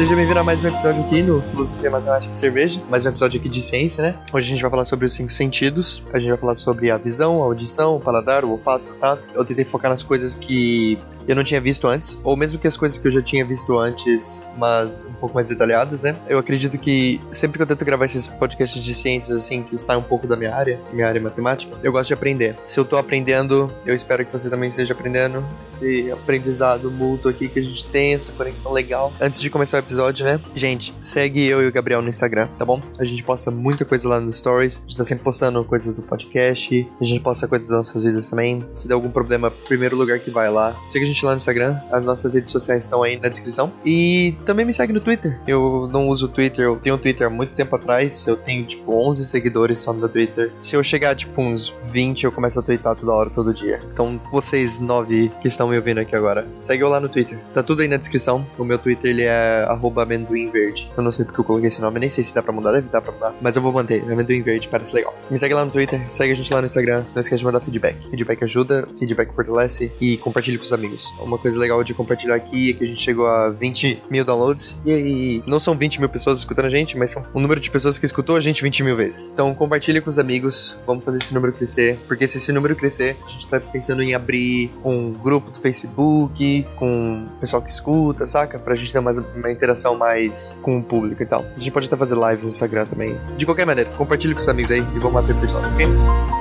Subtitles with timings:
[0.00, 3.38] Seja bem-vindo a mais um episódio aqui no Filosofia Matemática e Cerveja, mais um episódio
[3.38, 4.14] aqui de ciência, né?
[4.32, 6.96] Hoje a gente vai falar sobre os cinco sentidos, a gente vai falar sobre a
[6.96, 9.28] visão, a audição, o paladar, o olfato, o tato.
[9.34, 10.98] Eu tentei focar nas coisas que
[11.30, 13.78] eu não tinha visto antes, ou mesmo que as coisas que eu já tinha visto
[13.78, 16.16] antes, mas um pouco mais detalhadas, né?
[16.28, 20.00] Eu acredito que sempre que eu tento gravar esses podcasts de ciências, assim, que saem
[20.00, 22.56] um pouco da minha área, minha área matemática, eu gosto de aprender.
[22.64, 25.44] Se eu tô aprendendo, eu espero que você também esteja aprendendo.
[25.70, 29.12] Esse aprendizado mútuo aqui que a gente tem, essa conexão legal.
[29.20, 30.40] Antes de começar o episódio, né?
[30.54, 32.82] Gente, segue eu e o Gabriel no Instagram, tá bom?
[32.98, 36.02] A gente posta muita coisa lá no Stories, a gente tá sempre postando coisas do
[36.02, 38.64] podcast, a gente posta coisas das nossas vidas também.
[38.74, 40.76] Se der algum problema, primeiro lugar que vai lá.
[40.86, 43.72] Siga a gente lá no Instagram, as nossas redes sociais estão aí na descrição.
[43.84, 45.38] E também me segue no Twitter.
[45.46, 48.64] Eu não uso o Twitter, eu tenho um Twitter há muito tempo atrás, eu tenho
[48.64, 50.52] tipo 11 seguidores só no meu Twitter.
[50.58, 53.80] Se eu chegar tipo uns 20, eu começo a twittar toda hora, todo dia.
[53.92, 57.38] Então, vocês nove que estão me ouvindo aqui agora, segue eu lá no Twitter.
[57.52, 58.46] Tá tudo aí na descrição.
[58.58, 60.90] O meu Twitter ele é amendoimverde.
[60.96, 62.88] Eu não sei porque eu coloquei esse nome, nem sei se dá pra mudar, deve
[62.88, 63.34] dar pra mudar.
[63.40, 65.14] Mas eu vou manter, amendoim verde, parece legal.
[65.30, 67.04] Me segue lá no Twitter, segue a gente lá no Instagram.
[67.14, 67.96] Não esquece de mandar feedback.
[68.08, 71.09] Feedback ajuda, feedback fortalece e compartilhe com os amigos.
[71.18, 74.76] Uma coisa legal de compartilhar aqui é que a gente chegou a 20 mil downloads.
[74.84, 77.70] E aí, não são 20 mil pessoas escutando a gente, mas são um número de
[77.70, 79.30] pessoas que escutou a gente 20 mil vezes.
[79.32, 81.98] Então compartilhe com os amigos, vamos fazer esse número crescer.
[82.06, 86.66] Porque se esse número crescer, a gente tá pensando em abrir um grupo do Facebook
[86.76, 88.58] com o pessoal que escuta, saca?
[88.58, 91.44] Pra gente ter mais uma interação mais com o público e tal.
[91.54, 93.16] A gente pode até fazer lives no Instagram também.
[93.36, 96.39] De qualquer maneira, compartilhe com os amigos aí e vamos abrir o episódio, ok?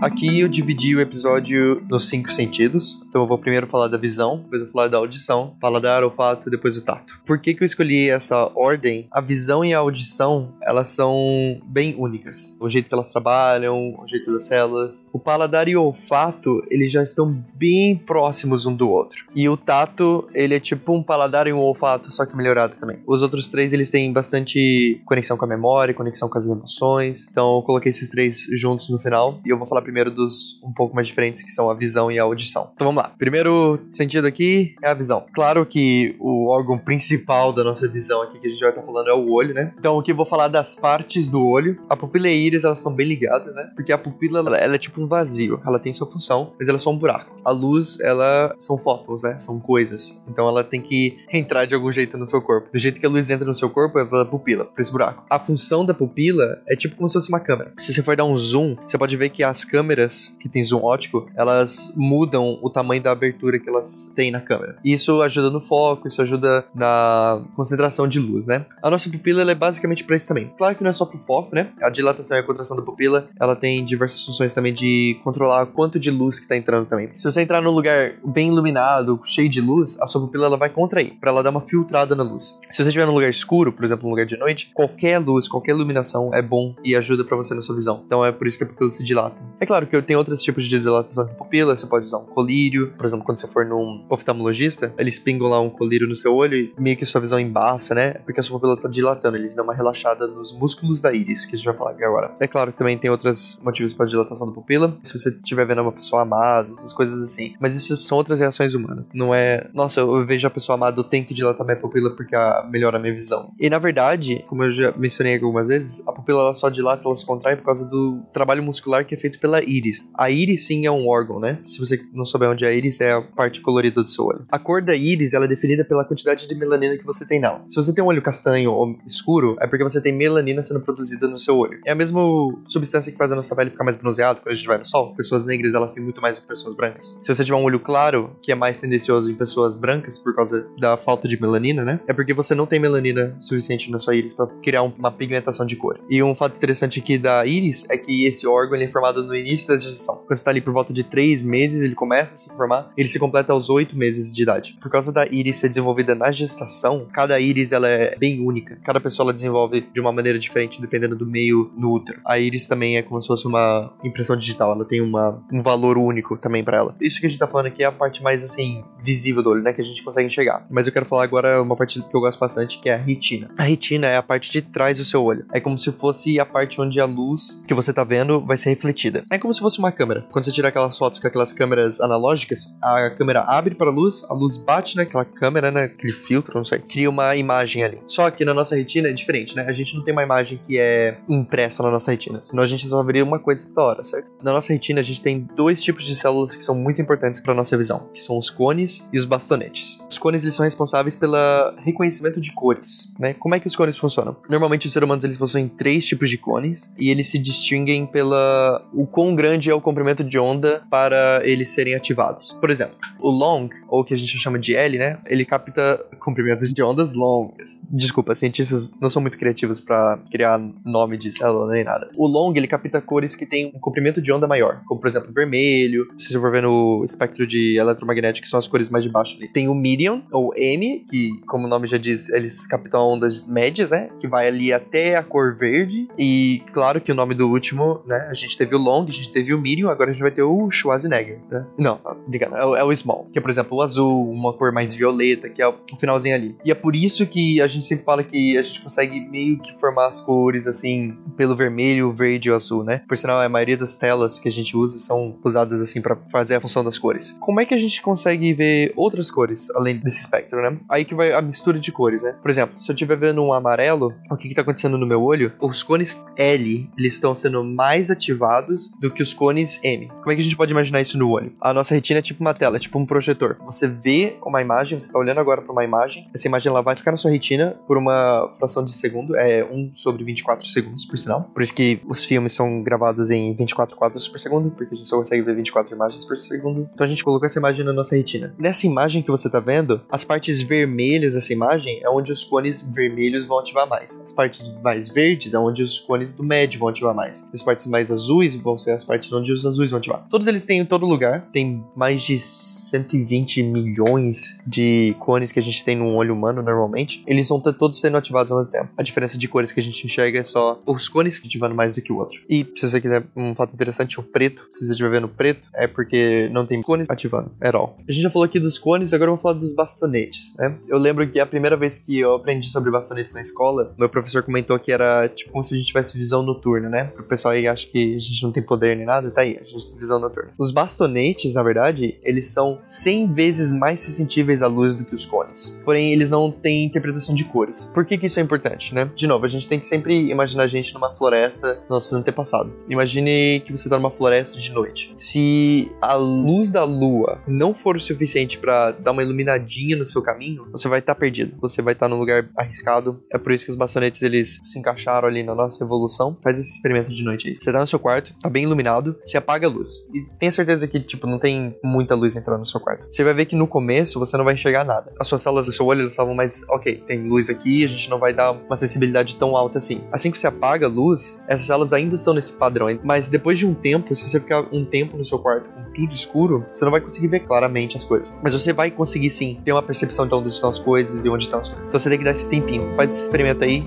[0.00, 3.02] Aqui eu dividi o episódio nos cinco sentidos.
[3.08, 6.48] Então eu vou primeiro falar da visão, depois eu vou falar da audição, paladar, olfato,
[6.48, 7.18] depois o tato.
[7.26, 9.08] Por que, que eu escolhi essa ordem?
[9.10, 12.56] A visão e a audição, elas são bem únicas.
[12.60, 15.08] O jeito que elas trabalham, o jeito das células.
[15.12, 19.24] O paladar e o olfato, eles já estão bem próximos um do outro.
[19.34, 23.00] E o tato, ele é tipo um paladar e um olfato, só que melhorado também.
[23.04, 27.26] Os outros três, eles têm bastante conexão com a memória, conexão com as emoções.
[27.28, 30.70] Então eu coloquei esses três juntos no final e eu vou falar primeiro dos um
[30.70, 32.72] pouco mais diferentes, que são a visão e a audição.
[32.74, 33.08] Então vamos lá.
[33.16, 35.24] Primeiro sentido aqui é a visão.
[35.32, 39.08] Claro que o órgão principal da nossa visão aqui que a gente vai estar falando
[39.08, 39.72] é o olho, né?
[39.78, 41.80] Então aqui eu vou falar das partes do olho.
[41.88, 43.70] A pupila e a íris, elas são bem ligadas, né?
[43.74, 45.58] Porque a pupila, ela, ela é tipo um vazio.
[45.66, 47.34] Ela tem sua função, mas ela é só um buraco.
[47.42, 49.38] A luz, ela são fótons, né?
[49.38, 50.22] São coisas.
[50.28, 52.68] Então ela tem que entrar de algum jeito no seu corpo.
[52.70, 55.24] Do jeito que a luz entra no seu corpo é pela pupila, por esse buraco.
[55.30, 57.72] A função da pupila é tipo como se fosse uma câmera.
[57.78, 60.64] Se você for dar um zoom, você pode ver que as câmeras câmeras que tem
[60.64, 64.76] zoom ótico, elas mudam o tamanho da abertura que elas têm na câmera.
[64.84, 68.66] E isso ajuda no foco, isso ajuda na concentração de luz, né?
[68.82, 70.52] A nossa pupila é basicamente para isso também.
[70.58, 71.70] Claro que não é só pro foco, né?
[71.80, 75.96] A dilatação e a contração da pupila, ela tem diversas funções também de controlar quanto
[76.00, 77.10] de luz que tá entrando também.
[77.14, 80.70] Se você entrar num lugar bem iluminado, cheio de luz, a sua pupila ela vai
[80.70, 82.58] contrair, para ela dar uma filtrada na luz.
[82.68, 85.70] Se você estiver num lugar escuro, por exemplo, num lugar de noite, qualquer luz, qualquer
[85.70, 88.02] iluminação é bom e ajuda para você na sua visão.
[88.04, 89.40] Então é por isso que a pupila se dilata.
[89.60, 92.94] É claro que tenho outros tipos de dilatação de pupila, você pode usar um colírio,
[92.96, 96.56] por exemplo, quando você for num oftalmologista, eles pingam lá um colírio no seu olho
[96.56, 98.14] e meio que sua visão embaça, né?
[98.24, 101.54] Porque a sua pupila tá dilatando, eles dão uma relaxada nos músculos da íris, que
[101.54, 102.34] a gente vai falar agora.
[102.40, 105.82] É claro que também tem outros motivos para dilatação da pupila, se você estiver vendo
[105.82, 107.54] uma pessoa amada, essas coisas assim.
[107.60, 109.10] Mas isso são outras reações humanas.
[109.12, 112.34] Não é, nossa, eu vejo a pessoa amada, eu tenho que dilatar minha pupila porque
[112.70, 113.52] melhora a minha visão.
[113.60, 117.16] E na verdade, como eu já mencionei algumas vezes, a pupila ela só dilata, ela
[117.16, 120.10] se contrai por causa do trabalho muscular que é feito pela íris.
[120.14, 121.60] A íris sim é um órgão, né?
[121.66, 124.44] Se você não souber onde é a íris, é a parte colorida do seu olho.
[124.50, 127.64] A cor da íris ela é definida pela quantidade de melanina que você tem nela.
[127.68, 131.26] Se você tem um olho castanho ou escuro, é porque você tem melanina sendo produzida
[131.26, 131.80] no seu olho.
[131.84, 132.20] É a mesma
[132.66, 135.14] substância que faz a nossa pele ficar mais bronzeada quando a gente vai no sol.
[135.14, 137.18] Pessoas negras elas têm muito mais do que pessoas brancas.
[137.22, 140.68] Se você tiver um olho claro, que é mais tendencioso em pessoas brancas por causa
[140.78, 142.00] da falta de melanina, né?
[142.06, 145.76] É porque você não tem melanina suficiente na sua íris para criar uma pigmentação de
[145.76, 145.98] cor.
[146.08, 149.34] E um fato interessante aqui da íris é que esse órgão ele é formado no
[149.34, 150.16] início da gestação.
[150.26, 153.08] Quando você tá ali por volta de 3 meses, ele começa a se formar, ele
[153.08, 154.76] se completa aos 8 meses de idade.
[154.80, 158.78] Por causa da íris ser desenvolvida na gestação, cada íris ela é bem única.
[158.82, 162.20] Cada pessoa ela desenvolve de uma maneira diferente dependendo do meio no útero.
[162.26, 165.98] A íris também é como se fosse uma impressão digital, ela tem uma, um valor
[165.98, 166.96] único também para ela.
[167.00, 169.62] Isso que a gente tá falando aqui é a parte mais assim visível do olho,
[169.62, 170.66] né, que a gente consegue enxergar.
[170.70, 173.50] Mas eu quero falar agora uma parte que eu gosto bastante, que é a retina.
[173.56, 175.46] A retina é a parte de trás do seu olho.
[175.52, 178.70] É como se fosse a parte onde a luz que você tá vendo vai ser
[178.70, 179.24] refletida.
[179.30, 180.26] É como se fosse uma câmera.
[180.30, 182.76] Quando você tira aquelas fotos com aquelas câmeras analógicas.
[182.82, 185.84] A câmera abre para a luz, a luz bate naquela câmera, né?
[185.84, 188.00] Aquele filtro, não sei, cria uma imagem ali.
[188.06, 189.64] Só que na nossa retina é diferente, né?
[189.68, 192.86] A gente não tem uma imagem que é impressa na nossa retina, senão a gente
[192.88, 194.30] só veria uma coisa toda hora, certo?
[194.42, 197.54] Na nossa retina a gente tem dois tipos de células que são muito importantes para
[197.54, 200.06] nossa visão, que são os cones e os bastonetes.
[200.10, 201.36] Os cones eles são responsáveis pelo
[201.84, 203.34] reconhecimento de cores, né?
[203.34, 204.36] Como é que os cones funcionam?
[204.48, 208.84] Normalmente os seres humanos eles possuem três tipos de cones e eles se distinguem pela
[208.92, 212.52] o quão grande é o comprimento de onda para eles serem ativados.
[212.52, 215.18] Por exemplo, o long, ou que a gente chama de L, né?
[215.26, 217.78] Ele capta comprimentos de ondas longas.
[217.90, 222.10] Desculpa, cientistas não são muito criativos para criar nome de célula nem nada.
[222.16, 225.32] O long, ele capta cores que têm um comprimento de onda maior, como por exemplo
[225.32, 226.06] vermelho.
[226.18, 229.36] Se você for ver no espectro de eletromagnético, que são as cores mais de baixo
[229.36, 229.48] ali.
[229.48, 233.90] Tem o medium, ou M, que como o nome já diz, eles captam ondas médias,
[233.90, 234.10] né?
[234.20, 236.08] Que vai ali até a cor verde.
[236.18, 238.28] E claro que o nome do último, né?
[238.30, 240.70] A gente teve o long, gente teve o medium, agora a gente vai ter o
[240.70, 241.66] Schwarzenegger, né?
[241.78, 244.94] Não, obrigado, é, é o small, que é por exemplo o azul, uma cor mais
[244.94, 246.56] violeta, que é o finalzinho ali.
[246.64, 249.78] E é por isso que a gente sempre fala que a gente consegue meio que
[249.78, 253.02] formar as cores assim pelo vermelho, verde e azul, né?
[253.08, 256.56] Por sinal, a maioria das telas que a gente usa são usadas assim para fazer
[256.56, 257.36] a função das cores.
[257.40, 260.78] Como é que a gente consegue ver outras cores além desse espectro, né?
[260.88, 262.36] Aí que vai a mistura de cores, né?
[262.40, 265.52] Por exemplo, se eu estiver vendo um amarelo, o que está acontecendo no meu olho?
[265.60, 270.08] Os cones L, eles estão sendo mais ativados do que os cones M.
[270.08, 271.52] Como é que a gente pode imaginar isso no olho?
[271.60, 273.56] A nossa retina é tipo uma tela, é tipo um projetor.
[273.64, 276.96] Você vê uma imagem, você está olhando agora para uma imagem, essa imagem ela vai
[276.96, 281.18] ficar na sua retina por uma fração de segundo, é 1 sobre 24 segundos, por
[281.18, 281.44] sinal.
[281.54, 285.08] Por isso que os filmes são gravados em 24 quadros por segundo, porque a gente
[285.08, 286.88] só consegue ver 24 imagens por segundo.
[286.92, 288.54] Então a gente colocou essa imagem na nossa retina.
[288.58, 292.80] Nessa imagem que você está vendo, as partes vermelhas dessa imagem é onde os cones
[292.80, 294.20] vermelhos vão ativar mais.
[294.22, 297.48] As partes mais verdes é onde os cones do médio vão ativar mais.
[297.52, 300.26] As partes mais azuis vão ser as partes onde os azuis vão ativar.
[300.30, 301.48] Todos eles têm em todo lugar.
[301.52, 307.22] Tem mais de 120 milhões de cones que a gente tem no olho humano normalmente.
[307.26, 308.90] Eles vão todos sendo ativados ao mesmo tempo.
[308.96, 312.02] A diferença de cores que a gente enxerga é só os cones ativando mais do
[312.02, 312.40] que o outro.
[312.48, 315.86] E se você quiser um fato interessante, o preto, se você estiver vendo preto, é
[315.86, 317.96] porque não tem cones ativando at all.
[318.08, 320.78] A gente já falou aqui dos cones, agora eu vou falar dos bastonetes, né?
[320.86, 324.42] Eu lembro que a primeira vez que eu aprendi sobre bastonetes na escola, meu professor
[324.42, 327.12] comentou que era tipo como se a gente tivesse visão noturna, né?
[327.18, 329.64] O pessoal aí acha que a gente não tem poder nem nada, tá aí, a
[329.64, 330.52] gente tem visão noturna.
[330.58, 335.24] Os bastonetes, na verdade, eles são 100 vezes mais sensíveis à luz do que os
[335.24, 335.80] cones.
[335.84, 337.86] Porém, eles não têm interpretação de cores.
[337.86, 339.10] Por que, que isso é importante, né?
[339.14, 342.82] De novo, a gente tem que sempre imaginar a gente numa floresta, nossos antepassados.
[342.88, 345.14] Imagine que você tá numa floresta de noite.
[345.16, 350.22] Se a luz da lua não for o suficiente para dar uma iluminadinha no seu
[350.22, 351.56] caminho, você vai estar tá perdido.
[351.60, 353.22] Você vai estar tá num lugar arriscado.
[353.32, 356.36] É por isso que os bastonetes eles se encaixaram ali na nossa evolução.
[356.42, 357.56] Faz esse experimento de noite aí.
[357.58, 360.08] Você tá no seu quarto, tá bem iluminado, você apaga a luz.
[360.14, 363.06] E tenha certeza que, tipo, não tem muita luz entrando no seu quarto.
[363.10, 365.12] Você vai ver que no começo você não vai enxergar nada.
[365.18, 368.18] As suas células do seu olho estavam mais, ok, tem luz aqui, a gente não
[368.18, 370.02] vai dar uma sensibilidade tão alta assim.
[370.12, 372.88] Assim que você apaga a luz, essas células ainda estão nesse padrão.
[373.02, 376.12] Mas depois de um tempo, se você ficar um tempo no seu quarto com tudo
[376.12, 378.36] escuro, você não vai conseguir ver claramente as coisas.
[378.42, 381.44] Mas você vai conseguir sim ter uma percepção de onde estão as coisas e onde
[381.44, 381.86] estão as coisas.
[381.88, 382.94] Então você tem que dar esse tempinho.
[382.96, 383.84] Faz esse experimento aí.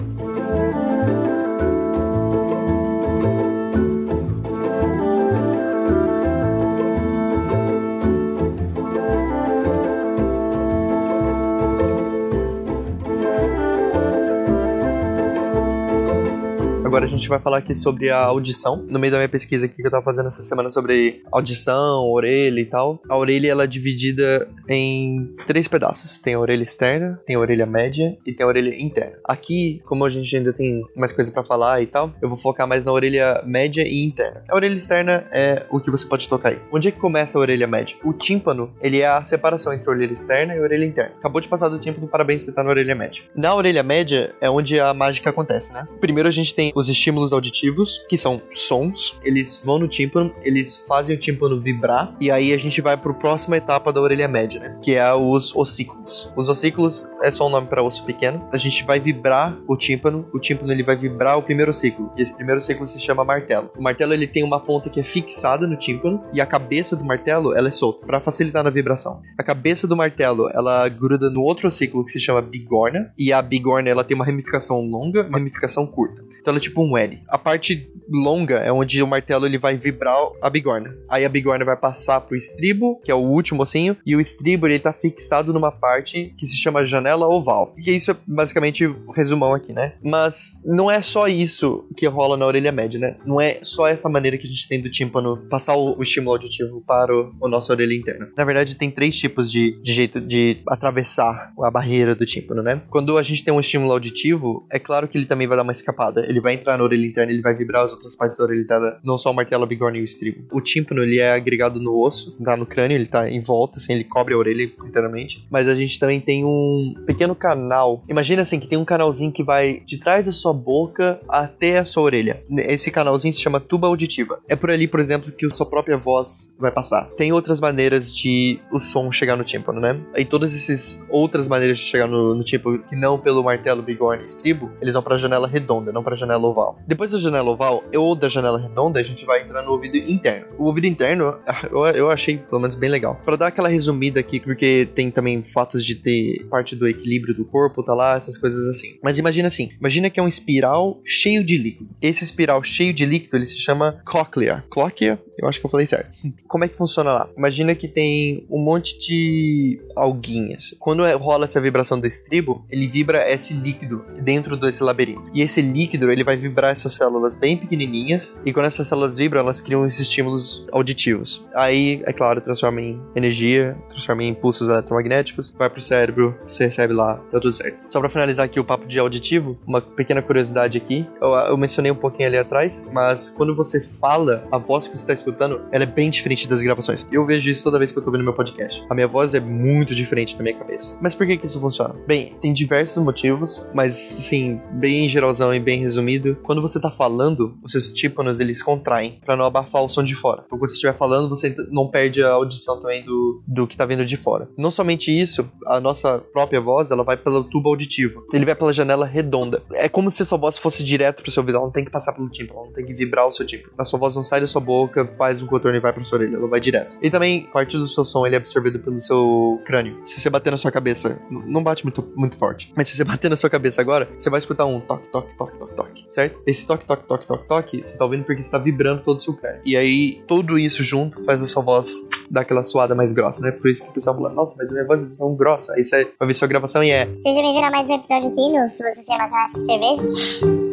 [17.32, 18.86] Vai falar aqui sobre a audição.
[18.90, 22.60] No meio da minha pesquisa aqui que eu tava fazendo essa semana sobre audição, orelha
[22.60, 23.02] e tal.
[23.10, 26.18] A orelha ela é dividida em três pedaços.
[26.18, 29.18] Tem a orelha externa, tem a orelha média e tem a orelha interna.
[29.24, 32.68] Aqui, como a gente ainda tem mais coisa para falar e tal, eu vou focar
[32.68, 34.44] mais na orelha média e interna.
[34.50, 36.60] A orelha externa é o que você pode tocar aí.
[36.72, 37.96] Onde é que começa a orelha média?
[38.04, 41.14] O tímpano, ele é a separação entre a orelha externa e a orelha interna.
[41.18, 43.24] Acabou de passar do tímpano, parabéns, você tá na orelha média.
[43.34, 45.88] Na orelha média é onde a mágica acontece, né?
[46.02, 50.76] Primeiro a gente tem os estímulos auditivos, que são sons, eles vão no tímpano, eles
[50.88, 54.28] fazem o tímpano vibrar, e aí a gente vai para a próxima etapa da orelha
[54.28, 54.80] média, né?
[54.82, 56.32] Que é os ossículos.
[56.36, 58.48] Os ossículos é só um nome para osso pequeno.
[58.52, 62.22] A gente vai vibrar o tímpano, o tímpano ele vai vibrar o primeiro ciclo, e
[62.22, 63.70] esse primeiro ciclo se chama martelo.
[63.78, 67.06] O martelo ele tem uma ponta que é fixada no tímpano, e a cabeça do
[67.06, 69.22] martelo ela é solta, para facilitar na vibração.
[69.38, 73.42] A cabeça do martelo ela gruda no outro ciclo que se chama bigorna, e a
[73.42, 76.24] bigorna ela tem uma ramificação longa, uma ramificação curta.
[76.42, 77.20] Então ela é tipo um L.
[77.28, 80.94] A parte longa é onde o martelo ele vai vibrar a bigorna.
[81.10, 84.68] Aí a bigorna vai passar pro estribo, que é o último ossinho, e o estribo
[84.68, 87.74] ele tá fixado numa parte que se chama janela oval.
[87.78, 89.94] E isso é basicamente o resumão aqui, né?
[90.04, 93.16] Mas não é só isso que rola na orelha média, né?
[93.26, 96.34] Não é só essa maneira que a gente tem do tímpano passar o, o estímulo
[96.34, 98.30] auditivo para o, o nossa orelha interna.
[98.36, 102.82] Na verdade, tem três tipos de, de jeito de atravessar a barreira do tímpano, né?
[102.90, 105.72] Quando a gente tem um estímulo auditivo, é claro que ele também vai dar uma
[105.72, 106.26] escapada.
[106.32, 108.98] Ele vai entrar na orelha interna, ele vai vibrar as outras partes da orelha interna,
[109.04, 110.46] não só o martelo, a bigorna e o estribo.
[110.52, 113.94] O tímpano, ele é agregado no osso, tá no crânio, ele tá em volta, assim,
[113.94, 115.46] ele cobre a orelha inteiramente.
[115.50, 118.04] Mas a gente também tem um pequeno canal.
[118.10, 121.86] Imagina assim, que tem um canalzinho que vai de trás da sua boca até a
[121.86, 122.44] sua orelha.
[122.58, 124.40] Esse canalzinho se chama tuba auditiva.
[124.48, 127.10] É por ali, por exemplo, que a sua própria voz vai passar.
[127.18, 130.00] Tem outras maneiras de o som chegar no tímpano, né?
[130.16, 134.24] E todas essas outras maneiras de chegar no, no tímpano, que não pelo martelo, bigorna
[134.24, 136.80] e estribo, eles vão pra janela redonda, não pra janela oval.
[136.88, 140.48] Depois da janela oval ou da janela redonda, a gente vai entrar no ouvido interno.
[140.58, 141.38] O ouvido interno,
[141.72, 143.20] eu, eu achei, pelo menos, bem legal.
[143.24, 147.46] Para dar aquela resumida aqui, porque tem também fatos de ter parte do equilíbrio do
[147.46, 148.98] corpo, tá lá, essas coisas assim.
[149.04, 151.90] Mas imagina assim, imagina que é um espiral cheio de líquido.
[152.02, 154.64] Esse espiral cheio de líquido, ele se chama cóclea.
[154.70, 155.20] Cóclea?
[155.38, 156.12] Eu acho que eu falei certo.
[156.48, 157.30] Como é que funciona lá?
[157.36, 160.76] Imagina que tem um monte de alguinhas.
[160.80, 165.32] Quando é, rola essa vibração do estribo, ele vibra esse líquido dentro desse labirinto.
[165.34, 169.42] E esse líquido, ele vai vibrar essas células bem pequenininhas, e quando essas células vibram,
[169.42, 171.48] elas criam esses estímulos auditivos.
[171.54, 176.94] Aí, é claro, transforma em energia, transforma em impulsos eletromagnéticos, vai pro cérebro, você recebe
[176.94, 177.84] lá, tá tudo certo.
[177.90, 181.08] Só para finalizar aqui o papo de auditivo, uma pequena curiosidade aqui.
[181.22, 185.06] Eu, eu mencionei um pouquinho ali atrás, mas quando você fala, a voz que você
[185.06, 187.06] tá escutando, ela é bem diferente das gravações.
[187.12, 188.84] Eu vejo isso toda vez que eu tô vendo meu podcast.
[188.90, 190.98] A minha voz é muito diferente na minha cabeça.
[191.02, 191.96] Mas por que que isso funciona?
[192.08, 196.01] Bem, tem diversos motivos, mas sim, bem geralzão e bem resumido,
[196.44, 200.16] quando você tá falando, os seus tímpanos eles contraem para não abafar o som de
[200.16, 200.44] fora.
[200.46, 203.86] Então quando você estiver falando, você não perde a audição também do, do que tá
[203.86, 204.50] vindo de fora.
[204.58, 208.26] Não somente isso, a nossa própria voz, ela vai pelo tubo auditivo.
[208.34, 209.62] Ele vai pela janela redonda.
[209.74, 211.92] É como se a sua voz fosse direto pro seu ouvido, ela não tem que
[211.92, 213.74] passar pelo tímpano, ela não tem que vibrar o seu tímpano.
[213.78, 216.20] A sua voz não sai da sua boca, faz um contorno e vai pra sua
[216.20, 216.98] orelha, ela vai direto.
[217.02, 220.00] E também, parte do seu som ele é absorvido pelo seu crânio.
[220.04, 223.30] Se você bater na sua cabeça, não bate muito, muito forte, mas se você bater
[223.30, 226.40] na sua cabeça agora, você vai escutar um toque, toque, toque, toque, toque, certo?
[226.46, 229.34] Esse toque, toque, toque, toque, toque, você tá ouvindo porque está vibrando todo o seu
[229.34, 229.62] crânio.
[229.66, 233.52] E aí, tudo isso junto faz a sua voz dar aquela suada mais grossa, né?
[233.52, 235.74] Por isso que o pessoal fala, nossa, mas a minha voz é tão grossa.
[235.74, 237.06] Aí você vai ver sua gravação e é.
[237.18, 240.71] Seja bem-vindo a mais um episódio aqui no Filosofia Matemática Cerveja.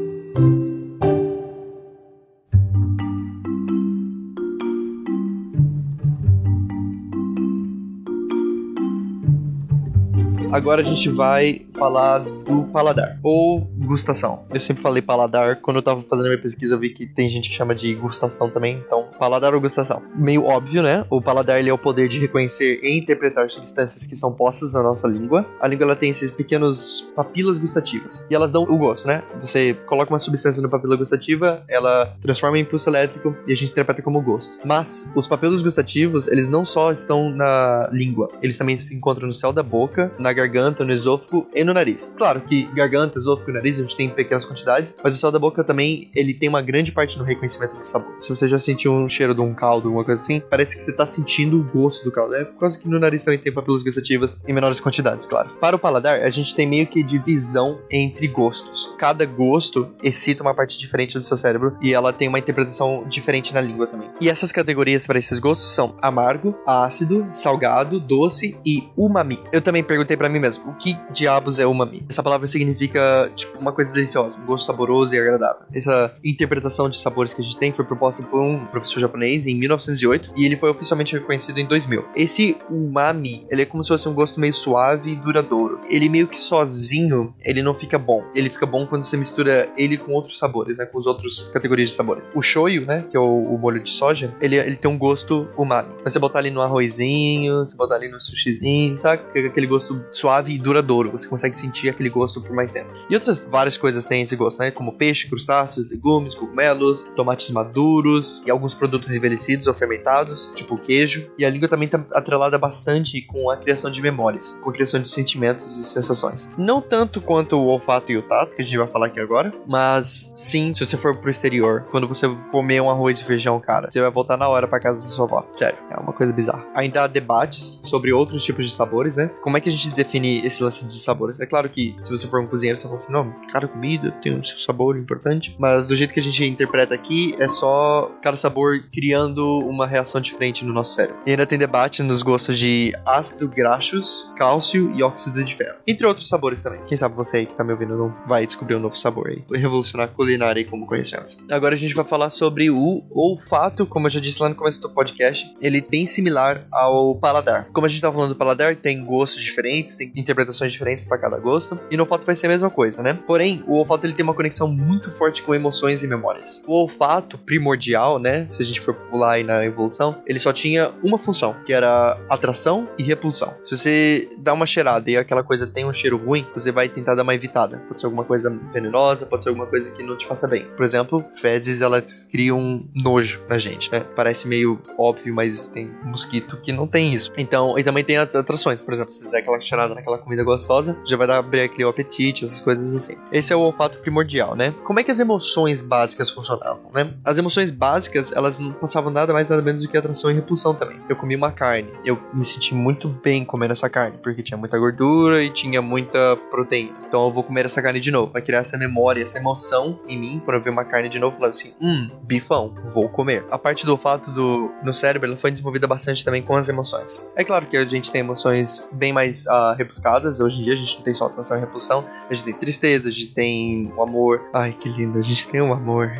[10.51, 14.45] Agora a gente vai falar do paladar ou gustação.
[14.53, 17.51] Eu sempre falei paladar, quando eu tava fazendo minha pesquisa eu vi que tem gente
[17.51, 20.03] que chama de gustação também, então paladar ou gustação.
[20.15, 21.05] Meio óbvio, né?
[21.11, 24.83] O paladar ele é o poder de reconhecer e interpretar substâncias que são postas na
[24.83, 25.47] nossa língua.
[25.61, 29.23] A língua ela tem esses pequenos papilas gustativas e elas dão o gosto, né?
[29.41, 33.71] Você coloca uma substância na papila gustativa, ela transforma em impulso elétrico e a gente
[33.73, 34.59] interpreta como gosto.
[34.65, 39.35] Mas os papilos gustativos, eles não só estão na língua, eles também se encontram no
[39.35, 42.13] céu da boca, na garganta, no esôfago e no nariz.
[42.17, 45.31] Claro que garganta, esôfago e nariz a gente tem em pequenas quantidades, mas o céu
[45.31, 48.15] da boca também ele tem uma grande parte no reconhecimento do sabor.
[48.21, 50.93] Se você já sentiu um cheiro de um caldo, alguma coisa assim, parece que você
[50.93, 52.35] tá sentindo o gosto do caldo.
[52.35, 55.51] É causa que no nariz também tem papilas gustativas em menores quantidades, claro.
[55.61, 58.95] Para o paladar, a gente tem meio que divisão entre gostos.
[58.99, 63.55] Cada gosto excita uma parte diferente do seu cérebro e ela tem uma interpretação diferente
[63.55, 64.11] na língua também.
[64.21, 69.41] E essas categorias para esses gostos são amargo, ácido, salgado, doce e umami.
[69.53, 72.05] Eu também perguntei para mim mesmo, o que diabos é umami?
[72.09, 75.63] Essa palavra significa, tipo, uma coisa deliciosa, um gosto saboroso e agradável.
[75.73, 79.55] Essa interpretação de sabores que a gente tem foi proposta por um professor japonês em
[79.55, 82.05] 1908 e ele foi oficialmente reconhecido em 2000.
[82.15, 85.81] Esse umami, ele é como se fosse um gosto meio suave e duradouro.
[85.89, 88.25] Ele meio que sozinho, ele não fica bom.
[88.35, 91.91] Ele fica bom quando você mistura ele com outros sabores, né, com as outras categorias
[91.91, 92.31] de sabores.
[92.35, 95.49] O shoyu, né, que é o, o molho de soja, ele, ele tem um gosto
[95.57, 95.91] umami.
[96.05, 99.23] Mas você botar ali no arrozinho, você botar ali no sushizinho, sabe?
[99.47, 101.11] Aquele gosto suave e duradouro.
[101.13, 102.91] Você consegue sentir aquele gosto por mais tempo.
[103.09, 104.71] E outras várias coisas têm esse gosto, né?
[104.71, 111.31] Como peixe, crustáceos, legumes, cogumelos, tomates maduros e alguns produtos envelhecidos ou fermentados, tipo queijo.
[111.39, 115.01] E a língua também está atrelada bastante com a criação de memórias, com a criação
[115.01, 116.51] de sentimentos e sensações.
[116.59, 119.53] Não tanto quanto o olfato e o tato, que a gente vai falar aqui agora,
[119.67, 123.91] mas sim, se você for pro exterior, quando você comer um arroz e feijão, cara,
[123.91, 125.47] você vai voltar na hora para casa da sua avó.
[125.53, 126.67] Sério, é uma coisa bizarra.
[126.75, 129.31] Ainda há debates sobre outros tipos de sabores, né?
[129.43, 131.39] Como é que a gente define esse lance de sabores.
[131.39, 134.35] É claro que se você for um cozinheiro, você fala assim, não, cada comida tem
[134.35, 138.83] um sabor importante, mas do jeito que a gente interpreta aqui, é só cada sabor
[138.93, 141.21] criando uma reação diferente no nosso cérebro.
[141.27, 145.77] E ainda tem debate nos gostos de ácido graxos, cálcio e óxido de ferro.
[145.87, 146.81] Entre outros sabores também.
[146.87, 149.45] Quem sabe você aí que tá me ouvindo não vai descobrir um novo sabor aí.
[149.49, 151.39] Vai revolucionar a culinária como conhecemos.
[151.51, 154.81] Agora a gente vai falar sobre o olfato, como eu já disse lá no começo
[154.81, 157.69] do podcast, ele tem similar ao paladar.
[157.73, 161.39] Como a gente tá falando do paladar, tem gostos diferentes, tem interpretações diferentes para cada
[161.39, 163.19] gosto, e no olfato vai ser a mesma coisa, né?
[163.27, 166.65] Porém, o olfato ele tem uma conexão muito forte com emoções e memórias.
[166.67, 170.93] O olfato primordial, né, se a gente for pular aí na evolução, ele só tinha
[171.03, 173.55] uma função, que era atração e repulsão.
[173.65, 177.15] Se você dá uma cheirada e aquela coisa tem um cheiro ruim, você vai tentar
[177.15, 177.79] dar uma evitada.
[177.89, 180.65] Pode ser alguma coisa venenosa, pode ser alguma coisa que não te faça bem.
[180.77, 184.01] Por exemplo, fezes elas criam nojo na gente, né?
[184.01, 187.33] Parece meio óbvio, mas tem mosquito que não tem isso.
[187.37, 188.81] Então, e também tem as atrações.
[188.81, 191.89] Por exemplo, se você der aquela cheirada naquela comida gostosa, já vai dar abrir aquele
[191.89, 193.17] apetite, essas coisas assim.
[193.33, 194.75] Esse é o olfato primordial, né?
[194.85, 197.15] Como é que as emoções básicas funcionavam, né?
[197.25, 200.75] As emoções básicas, elas não passavam nada mais nada menos do que atração e repulsão
[200.75, 201.01] também.
[201.09, 204.79] Eu comi uma carne, eu me senti muito bem comendo essa carne, porque tinha muita
[204.79, 206.97] gordura e tinha muita proteína.
[207.07, 208.33] Então eu vou comer essa carne de novo.
[208.33, 211.37] Vai criar essa memória, essa emoção em mim, quando eu ver uma carne de novo,
[211.37, 213.45] falando assim, hum, bifão, vou comer.
[213.51, 217.33] A parte do olfato do, no cérebro, ela foi desenvolvida bastante também com as emoções.
[217.37, 220.77] É claro que a gente tem emoções bem mais uh, rebuscadas, hoje em dia a
[220.77, 224.03] gente não tem só atração e repulsão, a gente tem tristeza, a gente tem o
[224.03, 224.43] amor.
[224.53, 226.11] Ai, que lindo, a gente tem um amor.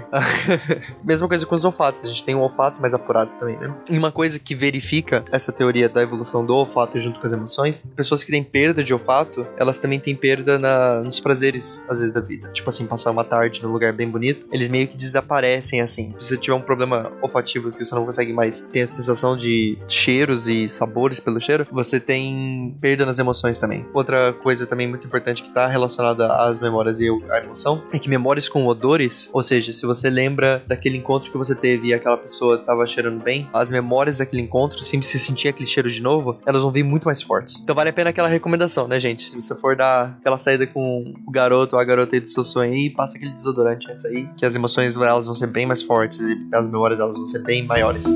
[1.05, 3.75] Mesma coisa com os olfatos, a gente tem um olfato mais apurado também, né?
[3.89, 7.91] E uma coisa que verifica essa teoria da evolução do olfato junto com as emoções,
[7.95, 12.15] pessoas que têm perda de olfato, elas também têm perda na, nos prazeres, às vezes,
[12.15, 12.49] da vida.
[12.51, 16.15] Tipo assim, passar uma tarde num lugar bem bonito, eles meio que desaparecem assim.
[16.19, 19.79] Se você tiver um problema olfativo que você não consegue mais ter a sensação de
[19.87, 23.87] cheiros e sabores pelo cheiro, você tem perda nas emoções também.
[23.95, 28.09] Outra coisa também muito importante que está relacionada às memórias e à emoção é que
[28.09, 32.17] memórias com odores, ou seja, se você lembra daquele encontro que você teve e aquela
[32.17, 36.39] pessoa estava cheirando bem, as memórias daquele encontro, sempre se sentir aquele cheiro de novo,
[36.45, 37.61] elas vão vir muito mais fortes.
[37.61, 39.31] Então vale a pena aquela recomendação, né, gente?
[39.31, 42.43] Se você for dar aquela saída com o garoto ou a garota aí do seu
[42.43, 45.83] sonho aí, passa aquele desodorante antes aí, que as emoções elas vão ser bem mais
[45.83, 48.07] fortes e as memórias elas vão ser bem maiores.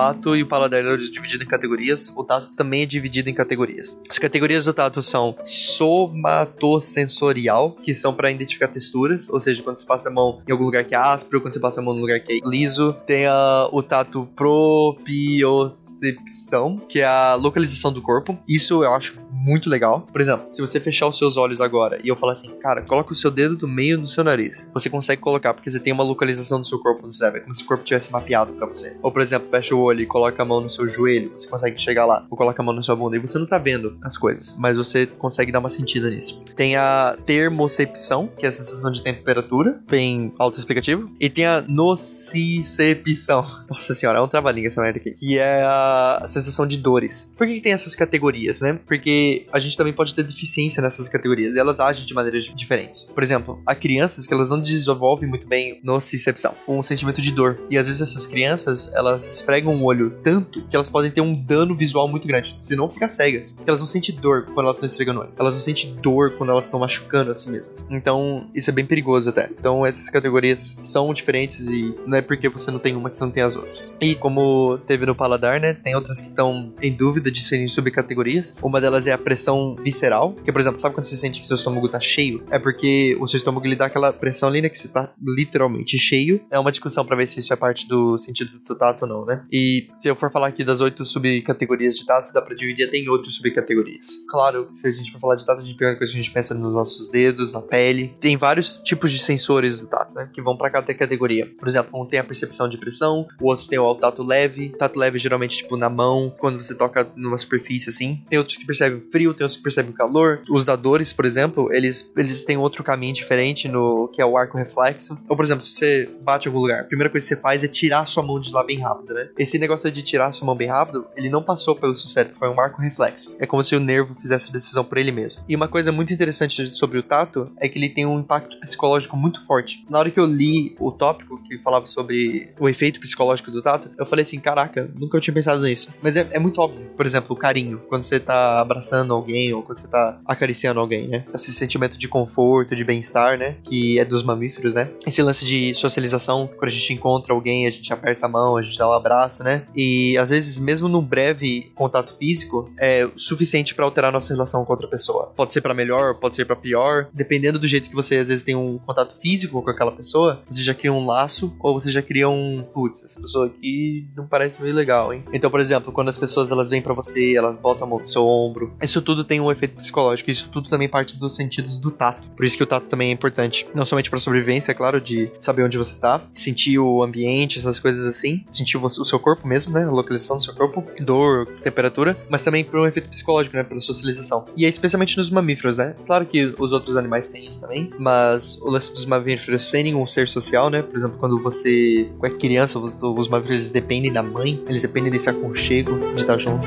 [0.00, 4.02] Olfato e o paladar é dividido em categorias, o tato também é dividido em categorias.
[4.08, 9.86] As categorias do tato são somatosensorial, que são para identificar texturas, ou seja, quando você
[9.86, 12.00] passa a mão em algum lugar que é áspero, quando você passa a mão num
[12.00, 12.96] lugar que é liso.
[13.06, 18.38] Tem a, o tato propriocepção, que é a localização do corpo.
[18.48, 20.06] Isso eu acho muito legal.
[20.12, 23.12] Por exemplo, se você fechar os seus olhos agora e eu falar assim, cara, coloca
[23.12, 26.04] o seu dedo do meio do seu nariz, você consegue colocar porque você tem uma
[26.04, 28.96] localização do seu corpo no cérebro, é como se o corpo tivesse mapeado para você.
[29.02, 31.80] Ou, por exemplo, fecha o olho e coloca a mão no seu joelho, você consegue
[31.80, 32.26] chegar lá.
[32.30, 34.76] Ou coloca a mão na sua bunda e você não tá vendo as coisas, mas
[34.76, 36.42] você consegue dar uma sentida nisso.
[36.56, 41.10] Tem a termocepção, que é a sensação de temperatura, bem autoexplicativo.
[41.20, 43.46] E tem a nocicepção.
[43.68, 45.12] Nossa senhora, é um trava-língua essa merda aqui.
[45.12, 47.34] Que é a sensação de dores.
[47.36, 48.78] Por que, que tem essas categorias, né?
[48.86, 53.04] Porque a gente também pode ter deficiência nessas categorias e elas agem de maneiras diferentes.
[53.04, 57.60] Por exemplo, há crianças que elas não desenvolvem muito bem nocicepção, um sentimento de dor.
[57.70, 61.34] E às vezes essas crianças, elas esfregam o olho tanto que elas podem ter um
[61.34, 63.52] dano visual muito grande, se não ficar cegas.
[63.52, 65.32] Porque elas não sentem dor quando elas estão esfregando o olho.
[65.38, 67.86] Elas não sentem dor quando elas estão machucando a si mesmas.
[67.90, 69.50] Então, isso é bem perigoso até.
[69.50, 73.30] Então, essas categorias são diferentes e não é porque você não tem uma que não
[73.30, 73.94] tem as outras.
[74.00, 78.54] E como teve no paladar, né, tem outras que estão em dúvida de serem subcategorias.
[78.62, 81.56] Uma delas é a pressão visceral, que por exemplo, sabe quando você sente que seu
[81.56, 82.42] estômago tá cheio?
[82.50, 85.98] É porque o seu estômago lhe dá aquela pressão ali, né, que você tá literalmente
[85.98, 86.40] cheio.
[86.50, 89.24] É uma discussão para ver se isso é parte do sentido do tato ou não,
[89.24, 89.44] né?
[89.50, 89.59] E
[89.94, 93.08] se eu for falar aqui das oito subcategorias de tato, dá pra dividir até em
[93.08, 94.24] outras subcategorias.
[94.28, 96.32] Claro, se a gente for falar de tato, a gente primeira coisa que a gente
[96.32, 98.14] pensa nos nossos dedos, na pele.
[98.20, 101.50] Tem vários tipos de sensores do tato, né, que vão para cada categoria.
[101.58, 104.70] Por exemplo, um tem a percepção de pressão, o outro tem o tato leve.
[104.78, 108.22] Tato leve geralmente tipo na mão, quando você toca numa superfície assim.
[108.28, 110.42] Tem outros que percebem frio, tem outros que percebem calor.
[110.48, 114.58] Os dadores, por exemplo, eles, eles têm outro caminho diferente no que é o arco
[114.58, 115.18] reflexo.
[115.28, 117.64] Ou, por exemplo, se você bate em algum lugar, a primeira coisa que você faz
[117.64, 119.28] é tirar sua mão de lá bem rápido, né?
[119.38, 122.48] Esse negócio de tirar sua mão bem rápido, ele não passou pelo seu cérebro, foi
[122.48, 123.34] um arco reflexo.
[123.38, 125.42] É como se o nervo fizesse a decisão por ele mesmo.
[125.48, 129.16] E uma coisa muito interessante sobre o tato é que ele tem um impacto psicológico
[129.16, 129.84] muito forte.
[129.88, 133.90] Na hora que eu li o tópico que falava sobre o efeito psicológico do tato,
[133.98, 135.88] eu falei assim, caraca, nunca eu tinha pensado nisso.
[136.02, 136.86] Mas é, é muito óbvio.
[136.96, 137.80] Por exemplo, o carinho.
[137.88, 141.24] Quando você tá abraçando alguém ou quando você tá acariciando alguém, né?
[141.34, 143.56] Esse sentimento de conforto, de bem-estar, né?
[143.64, 144.90] Que é dos mamíferos, né?
[145.06, 148.62] Esse lance de socialização, quando a gente encontra alguém, a gente aperta a mão, a
[148.62, 149.64] gente dá um abraço, né?
[149.74, 154.72] E às vezes, mesmo num breve contato físico, é suficiente para alterar nossa relação com
[154.72, 155.32] outra pessoa.
[155.36, 158.42] Pode ser para melhor, pode ser para pior, dependendo do jeito que você às vezes
[158.42, 162.02] tem um contato físico com aquela pessoa, você já cria um laço ou você já
[162.02, 165.24] cria um, putz, essa pessoa aqui não parece meio legal, hein?
[165.32, 168.08] Então, por exemplo, quando as pessoas elas vêm para você, elas botam a mão no
[168.08, 171.90] seu ombro, isso tudo tem um efeito psicológico, isso tudo também parte dos sentidos do
[171.90, 172.28] tato.
[172.30, 175.30] Por isso que o tato também é importante, não somente para sobrevivência, é claro, de
[175.38, 179.72] saber onde você tá, sentir o ambiente, essas coisas assim, sentir o seu corpo mesmo,
[179.74, 183.62] né, a localização do seu corpo, dor, temperatura, mas também por um efeito psicológico, né,
[183.62, 184.46] pela socialização.
[184.56, 185.94] E é especialmente nos mamíferos, né?
[186.06, 190.06] Claro que os outros animais têm isso também, mas o lance dos mamíferos sem nenhum
[190.06, 190.82] ser social, né?
[190.82, 195.98] Por exemplo, quando você é criança, os mamíferos dependem da mãe, eles dependem desse aconchego
[196.14, 196.66] de estar junto.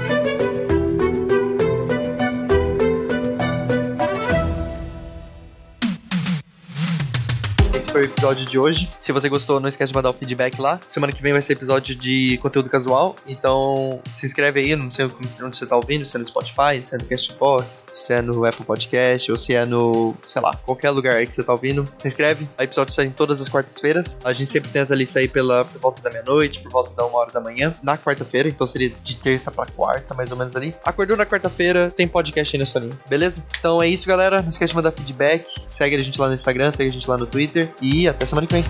[7.94, 8.90] Foi o episódio de hoje.
[9.00, 10.80] Se você gostou, não esquece de mandar o feedback lá.
[10.88, 13.16] Semana que vem vai ser episódio de conteúdo casual.
[13.28, 16.96] Então, se inscreve aí, não sei onde você tá ouvindo, se é no Spotify, se
[16.96, 20.90] é no Castbox, se é no Apple Podcast, ou se é no, sei lá, qualquer
[20.90, 21.88] lugar aí que você tá ouvindo.
[22.00, 22.50] Se inscreve.
[22.58, 24.18] O episódio sai todas as quartas-feiras.
[24.24, 27.20] A gente sempre tenta ali sair pela, por volta da meia-noite, por volta da uma
[27.20, 28.50] hora da manhã, na quarta-feira.
[28.50, 30.74] Então seria de terça pra quarta, mais ou menos ali.
[30.84, 33.44] Acordou na quarta-feira, tem podcast aí na Soninha, beleza?
[33.60, 34.42] Então é isso, galera.
[34.42, 35.46] Não esquece de mandar feedback.
[35.68, 38.48] Segue a gente lá no Instagram, segue a gente lá no Twitter e até semana
[38.48, 38.64] que vem.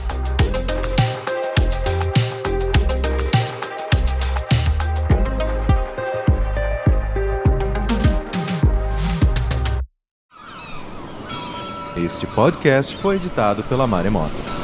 [11.95, 14.62] Este podcast foi editado pela Maremoto.